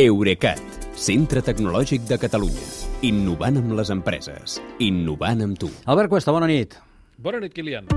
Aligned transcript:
Eurecat, 0.00 0.60
centre 0.96 1.42
tecnològic 1.44 2.06
de 2.08 2.16
Catalunya. 2.16 2.62
Innovant 3.04 3.58
amb 3.60 3.74
les 3.76 3.90
empreses. 3.92 4.54
Innovant 4.80 5.42
amb 5.44 5.58
tu. 5.60 5.68
Albert 5.92 6.08
Cuesta, 6.08 6.32
bona 6.32 6.48
nit. 6.48 6.78
Bona 7.20 7.42
nit, 7.42 7.52
Kilian. 7.52 7.90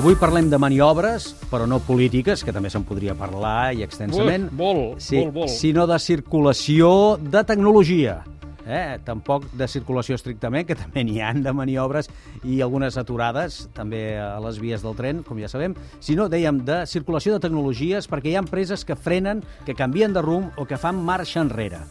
Avui 0.00 0.16
parlem 0.16 0.48
de 0.48 0.56
maniobres, 0.56 1.34
però 1.50 1.66
no 1.68 1.82
polítiques, 1.84 2.40
que 2.40 2.54
també 2.56 2.72
se'n 2.72 2.86
podria 2.88 3.12
parlar 3.12 3.74
i 3.76 3.84
extensament. 3.84 4.48
Ui, 4.48 4.56
molt, 4.56 5.02
sí, 5.04 5.18
molt, 5.20 5.34
molt. 5.36 5.52
Sinó 5.52 5.84
de 5.90 6.00
circulació 6.00 7.18
de 7.20 7.44
tecnologia. 7.44 8.22
Eh? 8.66 8.98
Tampoc 9.06 9.48
de 9.58 9.68
circulació 9.70 10.18
estrictament, 10.18 10.66
que 10.68 10.78
també 10.78 11.04
n'hi 11.06 11.20
han 11.22 11.42
de 11.42 11.54
maniobres 11.56 12.10
i 12.44 12.60
algunes 12.62 12.98
aturades, 13.00 13.66
també 13.76 14.04
a 14.20 14.36
les 14.44 14.60
vies 14.62 14.84
del 14.84 14.96
tren, 14.98 15.24
com 15.26 15.40
ja 15.40 15.50
sabem, 15.50 15.76
sinó, 16.00 16.28
dèiem, 16.32 16.62
de 16.66 16.82
circulació 16.90 17.36
de 17.36 17.46
tecnologies, 17.48 18.10
perquè 18.10 18.32
hi 18.32 18.38
ha 18.38 18.44
empreses 18.44 18.86
que 18.86 18.98
frenen, 18.98 19.42
que 19.66 19.78
canvien 19.78 20.14
de 20.14 20.22
rumb 20.22 20.56
o 20.58 20.68
que 20.68 20.80
fan 20.80 21.02
marxa 21.02 21.42
enrere. 21.42 21.84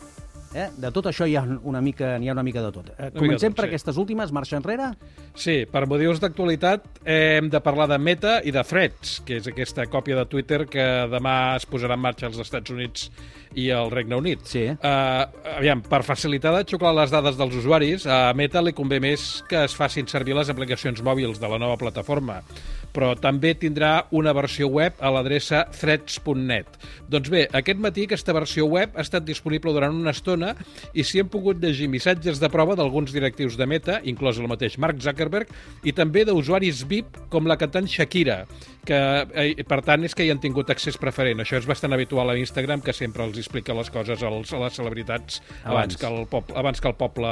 Eh? 0.53 0.67
De 0.83 0.91
tot 0.91 1.07
això 1.11 1.27
hi 1.27 1.35
ha 1.39 1.43
una 1.45 1.81
mica, 1.83 2.17
n'hi 2.19 2.29
ha 2.29 2.35
una 2.35 2.43
mica 2.43 2.63
de 2.63 2.71
tot. 2.75 2.91
Eh, 2.97 3.11
comencem 3.15 3.51
tot, 3.51 3.59
per 3.61 3.65
sí. 3.65 3.71
aquestes 3.71 3.99
últimes, 4.01 4.33
marxa 4.35 4.57
enrere? 4.59 4.91
Sí, 5.37 5.61
per 5.71 5.85
motius 5.87 6.19
d'actualitat 6.23 7.03
eh, 7.05 7.37
hem 7.39 7.51
de 7.51 7.61
parlar 7.63 7.87
de 7.91 7.99
Meta 8.01 8.39
i 8.43 8.51
de 8.51 8.63
Threads, 8.67 9.21
que 9.27 9.39
és 9.39 9.47
aquesta 9.47 9.87
còpia 9.91 10.19
de 10.19 10.25
Twitter 10.31 10.65
que 10.71 10.87
demà 11.11 11.37
es 11.59 11.67
posarà 11.69 11.95
en 11.95 12.03
marxa 12.03 12.27
als 12.27 12.41
Estats 12.43 12.73
Units 12.73 13.07
i 13.55 13.69
al 13.75 13.91
Regne 13.91 14.19
Unit. 14.19 14.43
Sí. 14.47 14.65
Uh, 14.71 15.23
aviam, 15.57 15.81
per 15.83 16.01
facilitar 16.07 16.53
de 16.55 16.63
xuclar 16.67 16.93
les 16.95 17.11
dades 17.11 17.39
dels 17.39 17.55
usuaris, 17.59 18.05
a 18.07 18.31
Meta 18.37 18.63
li 18.63 18.75
convé 18.75 19.01
més 19.03 19.41
que 19.49 19.65
es 19.65 19.75
facin 19.75 20.07
servir 20.07 20.37
les 20.37 20.51
aplicacions 20.51 21.03
mòbils 21.03 21.41
de 21.41 21.51
la 21.51 21.59
nova 21.59 21.79
plataforma, 21.79 22.39
però 22.93 23.13
també 23.19 23.53
tindrà 23.59 24.07
una 24.11 24.33
versió 24.35 24.67
web 24.71 24.99
a 24.99 25.11
l'adreça 25.13 25.63
threads.net. 25.75 26.79
Doncs 27.11 27.31
bé, 27.31 27.45
aquest 27.51 27.79
matí 27.83 28.05
aquesta 28.07 28.35
versió 28.35 28.65
web 28.69 28.95
ha 28.95 29.05
estat 29.05 29.25
disponible 29.27 29.73
durant 29.75 29.95
una 29.95 30.13
estona 30.15 30.53
i 30.93 31.05
s'hi 31.07 31.23
han 31.23 31.31
pogut 31.31 31.61
llegir 31.63 31.89
missatges 31.91 32.39
de 32.41 32.49
prova 32.51 32.75
d'alguns 32.79 33.13
directius 33.15 33.57
de 33.59 33.67
Meta, 33.67 33.99
inclòs 34.07 34.39
el 34.41 34.49
mateix 34.51 34.77
Mark 34.81 34.99
Zuckerberg, 35.03 35.51
i 35.83 35.93
també 35.95 36.25
d'usuaris 36.27 36.83
VIP 36.87 37.21
com 37.31 37.47
la 37.49 37.57
cantant 37.59 37.87
Shakira, 37.87 38.41
que 38.87 38.97
eh, 38.97 39.63
per 39.67 39.81
tant 39.85 40.03
és 40.07 40.15
que 40.17 40.25
hi 40.25 40.31
han 40.33 40.41
tingut 40.41 40.71
accés 40.73 40.97
preferent. 40.99 41.43
Això 41.43 41.59
és 41.59 41.67
bastant 41.69 41.93
habitual 41.93 42.31
a 42.31 42.37
Instagram, 42.39 42.81
que 42.85 42.95
sempre 42.95 43.25
els 43.27 43.37
explica 43.41 43.75
les 43.77 43.91
coses 43.93 44.23
als, 44.25 44.53
a 44.53 44.61
les 44.63 44.79
celebritats 44.79 45.41
abans, 45.63 45.71
Abans. 45.71 45.97
que, 45.97 46.07
el 46.07 46.27
poble, 46.31 46.57
abans 46.57 46.81
que 46.81 46.89
el 46.89 46.97
poble 46.99 47.31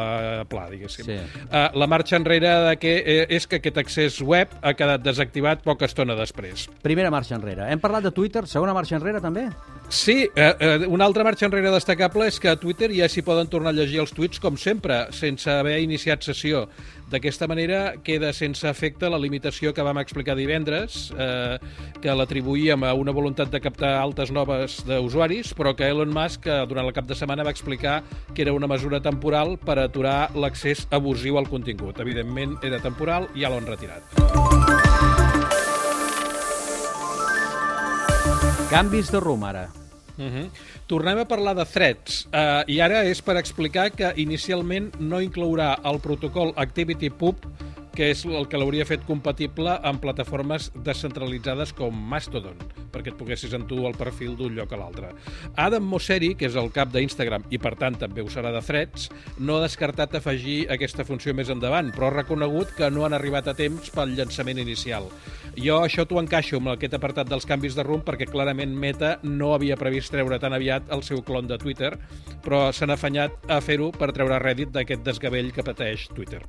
pla, 0.52 0.68
diguéssim. 0.72 1.08
Sí. 1.08 1.18
Uh, 1.50 1.66
la 1.80 1.88
marxa 1.90 2.20
enrere 2.20 2.54
de 2.70 2.76
que, 2.82 2.96
eh, 3.00 3.26
és 3.36 3.48
que 3.50 3.60
aquest 3.60 3.80
accés 3.82 4.20
web 4.22 4.54
ha 4.62 4.76
quedat 4.78 5.04
desactivat 5.06 5.49
poca 5.66 5.88
estona 5.90 6.16
després. 6.16 6.68
Primera 6.86 7.10
marxa 7.10 7.36
enrere. 7.36 7.66
Hem 7.74 7.82
parlat 7.82 8.06
de 8.06 8.12
Twitter, 8.12 8.46
segona 8.48 8.74
marxa 8.78 8.96
enrere 9.00 9.20
també? 9.20 9.48
Sí, 9.90 10.30
eh, 10.36 10.54
eh, 10.60 10.86
una 10.88 11.06
altra 11.06 11.24
marxa 11.26 11.48
enrere 11.48 11.72
destacable 11.74 12.28
és 12.30 12.40
que 12.40 12.52
a 12.52 12.60
Twitter 12.62 12.92
ja 12.94 13.10
s'hi 13.10 13.24
poden 13.26 13.50
tornar 13.50 13.74
a 13.74 13.80
llegir 13.80 14.04
els 14.04 14.14
tuits 14.14 14.40
com 14.40 14.58
sempre, 14.58 15.08
sense 15.12 15.50
haver 15.50 15.80
iniciat 15.82 16.22
sessió. 16.24 16.68
D'aquesta 17.10 17.48
manera 17.50 17.96
queda 18.06 18.30
sense 18.38 18.70
efecte 18.70 19.10
la 19.10 19.18
limitació 19.18 19.74
que 19.74 19.86
vam 19.86 19.98
explicar 19.98 20.36
divendres, 20.38 21.10
eh, 21.18 21.58
que 22.04 22.14
l'atribuïem 22.14 22.86
a 22.86 22.94
una 22.94 23.16
voluntat 23.16 23.50
de 23.50 23.62
captar 23.64 23.96
altes 23.98 24.30
noves 24.30 24.84
d'usuaris, 24.86 25.56
però 25.58 25.74
que 25.76 25.90
Elon 25.90 26.14
Musk 26.14 26.46
eh, 26.46 26.62
durant 26.70 26.86
el 26.86 26.94
cap 26.94 27.10
de 27.10 27.18
setmana 27.18 27.48
va 27.48 27.56
explicar 27.56 28.04
que 28.36 28.46
era 28.46 28.54
una 28.54 28.70
mesura 28.70 29.02
temporal 29.02 29.58
per 29.58 29.80
aturar 29.80 30.30
l'accés 30.36 30.86
abusiu 30.94 31.42
al 31.42 31.50
contingut. 31.50 31.98
Evidentment 32.00 32.60
era 32.62 32.78
temporal 32.84 33.30
i 33.34 33.42
ja 33.42 33.50
l'han 33.50 33.66
retirat. 33.66 34.49
Canvis 38.70 39.08
de 39.10 39.20
rumb, 39.20 39.44
ara. 39.46 39.72
Uh 40.18 40.26
-huh. 40.26 40.50
Tornem 40.86 41.18
a 41.18 41.26
parlar 41.26 41.56
de 41.56 41.66
Threads, 41.66 42.28
uh, 42.28 42.62
i 42.68 42.80
ara 42.80 43.04
és 43.04 43.22
per 43.22 43.38
explicar 43.38 43.92
que 43.92 44.14
inicialment 44.16 44.92
no 45.00 45.22
inclourà 45.22 45.80
el 45.84 46.00
protocol 46.00 46.54
ActivityPub, 46.56 47.36
que 47.96 48.12
és 48.12 48.26
el 48.26 48.48
que 48.48 48.58
l'hauria 48.58 48.86
fet 48.86 49.06
compatible 49.06 49.80
amb 49.84 50.00
plataformes 50.02 50.72
descentralitzades 50.76 51.74
com 51.74 51.96
Mastodon, 51.96 52.58
perquè 52.92 53.14
et 53.14 53.20
poguessis 53.20 53.54
en 53.56 53.66
tu 53.70 53.82
el 53.88 53.98
perfil 53.98 54.36
d'un 54.40 54.56
lloc 54.58 54.74
a 54.74 54.80
l'altre. 54.82 55.12
Adam 55.56 55.86
Mosseri, 55.86 56.34
que 56.36 56.50
és 56.50 56.58
el 56.60 56.72
cap 56.76 56.92
d'Instagram 56.94 57.48
i 57.50 57.60
per 57.62 57.76
tant 57.80 57.98
també 58.02 58.22
ho 58.22 58.30
serà 58.32 58.54
de 58.56 58.62
Threads, 58.66 59.10
no 59.40 59.58
ha 59.58 59.66
descartat 59.66 60.16
afegir 60.20 60.60
aquesta 60.72 61.06
funció 61.08 61.34
més 61.38 61.52
endavant, 61.54 61.94
però 61.96 62.10
ha 62.10 62.18
reconegut 62.20 62.74
que 62.78 62.90
no 62.94 63.06
han 63.06 63.16
arribat 63.18 63.48
a 63.48 63.56
temps 63.58 63.92
pel 63.94 64.16
llançament 64.18 64.62
inicial. 64.62 65.10
Jo 65.60 65.80
això 65.84 66.06
t'ho 66.08 66.20
encaixo 66.22 66.60
amb 66.60 66.74
aquest 66.76 66.96
apartat 66.96 67.30
dels 67.30 67.48
canvis 67.50 67.76
de 67.76 67.84
rumb 67.84 68.06
perquè 68.08 68.30
clarament 68.30 68.76
Meta 68.76 69.18
no 69.24 69.54
havia 69.56 69.78
previst 69.80 70.14
treure 70.14 70.40
tan 70.40 70.54
aviat 70.56 70.92
el 70.96 71.04
seu 71.04 71.24
clon 71.26 71.50
de 71.50 71.58
Twitter, 71.62 71.96
però 72.46 72.70
s'han 72.72 72.94
afanyat 72.96 73.50
a 73.52 73.60
fer-ho 73.62 73.92
per 73.96 74.14
treure 74.16 74.40
rèdit 74.40 74.72
d'aquest 74.76 75.04
desgavell 75.06 75.52
que 75.56 75.66
pateix 75.66 76.08
Twitter. 76.16 76.44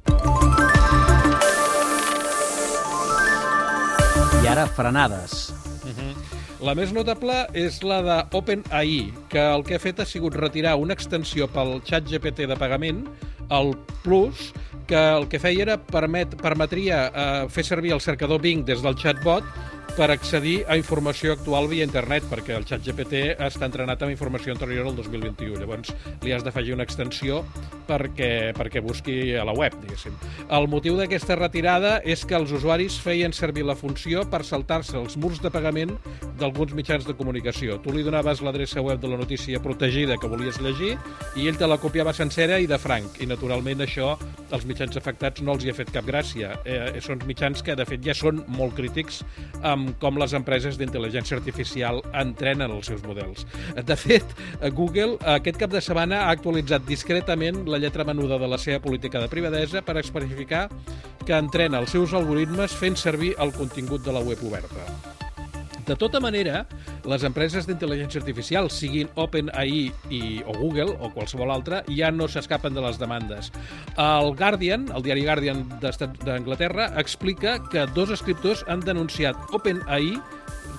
I 4.41 4.47
ara, 4.49 4.67
frenades. 4.77 5.60
La 6.61 6.75
més 6.77 6.91
notable 6.93 7.35
és 7.57 7.79
la 7.89 8.03
de 8.05 8.17
OpenAI, 8.37 8.97
que 9.33 9.41
el 9.41 9.63
que 9.65 9.79
ha 9.79 9.81
fet 9.81 10.03
ha 10.03 10.05
sigut 10.05 10.35
retirar 10.37 10.75
una 10.77 10.93
extensió 10.93 11.47
pel 11.49 11.79
xat 11.89 12.05
GPT 12.11 12.45
de 12.51 12.59
pagament, 12.61 13.07
el 13.49 13.73
Plus, 14.05 14.51
que 14.91 15.01
el 15.17 15.25
que 15.33 15.41
feia 15.41 15.65
era 15.65 15.79
permet, 15.81 16.37
permetria 16.43 16.99
eh, 17.09 17.25
fer 17.49 17.65
servir 17.65 17.95
el 17.97 18.05
cercador 18.05 18.43
Bing 18.45 18.67
des 18.69 18.85
del 18.85 18.99
chatbot 19.01 19.47
per 19.97 20.11
accedir 20.13 20.61
a 20.69 20.77
informació 20.79 21.35
actual 21.35 21.69
via 21.71 21.87
internet, 21.87 22.25
perquè 22.31 22.55
el 22.57 22.67
xat 22.69 22.83
GPT 22.85 23.37
està 23.47 23.69
entrenat 23.69 24.03
amb 24.03 24.13
informació 24.13 24.55
anterior 24.55 24.89
al 24.89 24.97
2021. 24.97 25.61
Llavors, 25.61 25.93
li 26.25 26.35
has 26.35 26.45
d'afegir 26.47 26.75
una 26.77 26.87
extensió 26.87 27.43
perquè, 27.89 28.53
perquè 28.57 28.83
busqui 28.85 29.35
a 29.39 29.45
la 29.47 29.55
web, 29.57 29.75
diguéssim. 29.83 30.17
El 30.51 30.69
motiu 30.71 30.99
d'aquesta 30.99 31.39
retirada 31.39 31.99
és 32.05 32.25
que 32.27 32.37
els 32.39 32.53
usuaris 32.55 32.99
feien 33.03 33.35
servir 33.37 33.65
la 33.67 33.77
funció 33.79 34.27
per 34.31 34.43
saltar-se 34.47 34.99
els 35.01 35.17
murs 35.21 35.41
de 35.43 35.51
pagament 35.53 35.97
d'alguns 36.41 36.75
mitjans 36.77 37.07
de 37.09 37.17
comunicació. 37.17 37.79
Tu 37.83 37.95
li 37.95 38.05
donaves 38.07 38.43
l'adreça 38.45 38.83
web 38.85 39.01
de 39.01 39.11
la 39.11 39.19
notícia 39.21 39.61
protegida 39.63 40.19
que 40.21 40.31
volies 40.31 40.61
llegir 40.61 40.97
i 41.37 41.49
ell 41.49 41.59
te 41.59 41.69
la 41.69 41.81
copiava 41.81 42.15
sencera 42.17 42.61
i 42.61 42.69
de 42.71 42.79
franc. 42.79 43.21
I, 43.21 43.29
naturalment, 43.31 43.83
això 43.85 44.15
als 44.51 44.67
mitjans 44.67 44.97
afectats 44.99 45.43
no 45.43 45.55
els 45.55 45.65
hi 45.65 45.71
ha 45.73 45.77
fet 45.77 45.93
cap 45.95 46.07
gràcia. 46.07 46.55
Eh, 46.65 47.01
són 47.05 47.23
mitjans 47.27 47.63
que, 47.63 47.77
de 47.79 47.87
fet, 47.87 48.03
ja 48.05 48.15
són 48.17 48.43
molt 48.51 48.77
crítics 48.79 49.23
amb 49.63 49.80
com 50.03 50.19
les 50.21 50.35
empreses 50.37 50.79
d'intel·ligència 50.81 51.39
artificial 51.39 52.03
entrenen 52.17 52.73
els 52.75 52.91
seus 52.91 53.05
models. 53.07 53.47
De 53.87 53.97
fet, 53.99 54.35
Google 54.77 55.19
aquest 55.37 55.61
cap 55.61 55.73
de 55.73 55.83
setmana 55.85 56.25
ha 56.27 56.35
actualitzat 56.35 56.87
discretament 56.89 57.65
la 57.71 57.81
lletra 57.83 58.07
menuda 58.09 58.39
de 58.41 58.51
la 58.51 58.59
seva 58.59 58.83
política 58.85 59.23
de 59.23 59.31
privadesa 59.33 59.85
per 59.87 59.99
especificar 60.01 60.69
que 61.27 61.37
entrena 61.37 61.81
els 61.83 61.93
seus 61.97 62.15
algoritmes 62.17 62.77
fent 62.77 62.99
servir 62.99 63.35
el 63.39 63.53
contingut 63.57 64.05
de 64.07 64.17
la 64.17 64.25
web 64.25 64.41
oberta. 64.47 64.87
De 65.87 65.97
tota 65.97 66.21
manera, 66.21 66.65
les 67.09 67.25
empreses 67.27 67.67
d'intel·ligència 67.69 68.21
artificial, 68.21 68.69
siguin 68.71 69.09
OpenAI 69.21 69.91
i, 70.13 70.21
o 70.45 70.57
Google 70.59 70.97
o 70.99 71.11
qualsevol 71.15 71.53
altra, 71.55 71.83
ja 71.97 72.11
no 72.15 72.29
s'escapen 72.29 72.77
de 72.77 72.85
les 72.85 73.01
demandes. 73.01 73.51
El 73.97 74.35
Guardian, 74.39 74.89
el 74.95 75.07
diari 75.07 75.25
Guardian 75.27 75.65
d'Anglaterra, 75.81 76.91
explica 77.01 77.59
que 77.71 77.87
dos 77.97 78.13
escriptors 78.15 78.65
han 78.69 78.85
denunciat 78.87 79.57
OpenAI 79.57 80.17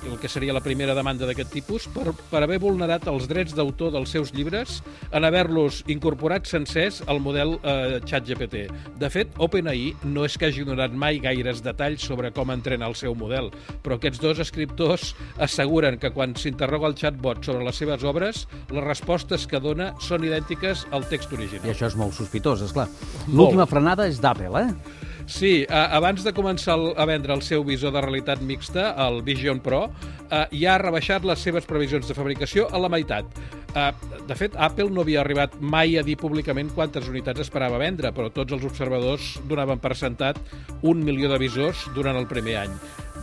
el 0.09 0.18
que 0.19 0.29
seria 0.31 0.53
la 0.53 0.63
primera 0.63 0.96
demanda 0.97 1.28
d'aquest 1.29 1.52
tipus, 1.53 1.88
per, 1.91 2.12
per 2.31 2.41
haver 2.44 2.59
vulnerat 2.62 3.07
els 3.12 3.28
drets 3.29 3.56
d'autor 3.57 3.91
dels 3.94 4.12
seus 4.13 4.34
llibres 4.35 4.79
en 5.12 5.25
haver-los 5.28 5.81
incorporat 5.91 6.47
sencers 6.50 7.02
al 7.12 7.22
model 7.24 7.57
eh, 7.62 8.00
ChatGPT. 8.06 8.66
De 9.02 9.09
fet, 9.13 9.35
OpenAI 9.41 9.91
no 10.09 10.25
és 10.28 10.38
que 10.38 10.50
hagi 10.50 10.66
donat 10.68 10.94
mai 10.94 11.19
gaires 11.24 11.62
detalls 11.66 12.06
sobre 12.07 12.31
com 12.35 12.52
entrena 12.53 12.90
el 12.90 12.97
seu 13.00 13.16
model, 13.18 13.52
però 13.84 14.00
aquests 14.00 14.22
dos 14.24 14.41
escriptors 14.44 15.13
asseguren 15.41 16.00
que 16.02 16.12
quan 16.16 16.35
s'interroga 16.35 16.90
el 16.90 16.97
chatbot 16.97 17.44
sobre 17.46 17.66
les 17.68 17.78
seves 17.78 18.03
obres, 18.08 18.46
les 18.72 18.85
respostes 18.85 19.47
que 19.47 19.61
dona 19.61 19.91
són 20.02 20.26
idèntiques 20.28 20.88
al 20.91 21.08
text 21.11 21.32
I 21.32 21.40
original. 21.40 21.70
això 21.72 21.88
és 21.91 21.96
molt 21.99 22.17
sospitós, 22.17 22.64
és 22.66 22.73
clar. 22.76 22.90
L'última 23.29 23.67
frenada 23.70 24.08
és 24.09 24.22
d'Apple, 24.22 24.66
eh? 24.66 25.09
Sí, 25.28 25.64
eh, 25.64 25.68
abans 25.70 26.23
de 26.26 26.34
començar 26.34 26.76
el, 26.79 26.91
a 26.97 27.06
vendre 27.09 27.34
el 27.34 27.44
seu 27.46 27.64
visor 27.68 27.94
de 27.96 28.02
realitat 28.03 28.41
mixta, 28.41 28.91
el 29.06 29.22
Vision 29.26 29.62
Pro, 29.64 29.85
eh, 30.29 30.46
ja 30.64 30.76
ha 30.76 30.82
rebaixat 30.82 31.26
les 31.28 31.40
seves 31.40 31.68
previsions 31.70 32.08
de 32.08 32.18
fabricació 32.18 32.68
a 32.72 32.82
la 32.82 32.90
meitat. 32.91 33.28
Eh, 33.76 33.91
de 34.28 34.35
fet, 34.35 34.58
Apple 34.59 34.90
no 34.91 35.06
havia 35.06 35.22
arribat 35.22 35.56
mai 35.62 35.97
a 35.97 36.03
dir 36.03 36.18
públicament 36.20 36.73
quantes 36.76 37.08
unitats 37.08 37.46
esperava 37.46 37.79
vendre, 37.82 38.12
però 38.12 38.32
tots 38.34 38.58
els 38.58 38.66
observadors 38.68 39.38
donaven 39.47 39.79
per 39.79 39.96
sentat 39.96 40.41
un 40.82 41.06
milió 41.06 41.32
de 41.32 41.40
visors 41.40 41.88
durant 41.96 42.20
el 42.20 42.28
primer 42.28 42.58
any. 42.66 42.76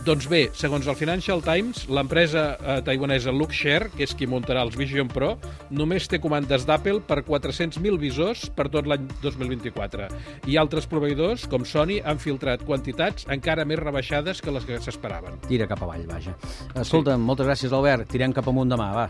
Doncs 0.09 0.25
bé, 0.25 0.47
segons 0.57 0.87
el 0.89 0.95
Financial 0.97 1.37
Times, 1.45 1.83
l'empresa 1.93 2.55
eh, 2.57 2.79
taiwanesa 2.81 3.29
Luxshare, 3.29 3.91
que 3.93 4.07
és 4.07 4.15
qui 4.17 4.25
muntarà 4.25 4.63
els 4.65 4.73
Vision 4.73 5.05
Pro, 5.05 5.35
només 5.69 6.07
té 6.09 6.17
comandes 6.17 6.63
d'Apple 6.65 7.03
per 7.05 7.19
400.000 7.27 7.99
visors 8.01 8.47
per 8.57 8.65
tot 8.73 8.89
l'any 8.89 9.05
2024. 9.21 10.07
I 10.49 10.57
altres 10.57 10.89
proveïdors, 10.89 11.43
com 11.51 11.61
Sony, 11.61 11.99
han 12.01 12.17
filtrat 12.17 12.63
quantitats 12.65 13.29
encara 13.29 13.67
més 13.69 13.77
rebaixades 13.77 14.41
que 14.41 14.49
les 14.55 14.65
que 14.65 14.79
s'esperaven. 14.81 15.37
Tira 15.45 15.69
cap 15.69 15.85
avall, 15.85 16.07
vaja. 16.09 16.33
Escolta'm, 16.73 17.21
moltes 17.21 17.45
gràcies, 17.45 17.69
Albert. 17.77 18.09
Tirem 18.09 18.33
cap 18.33 18.49
amunt 18.49 18.73
demà, 18.73 18.89
va. 18.97 19.05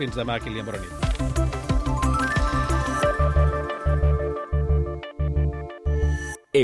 Fins 0.00 0.16
demà, 0.16 0.40
Kilian 0.40 0.64
Bona 0.64 0.80
nit. 0.80 0.96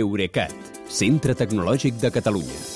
Eurecat, 0.01 0.57
centre 0.89 1.37
tecnològic 1.37 2.01
de 2.01 2.15
Catalunya. 2.17 2.76